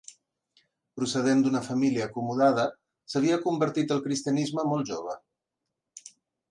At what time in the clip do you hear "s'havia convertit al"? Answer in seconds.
3.15-4.05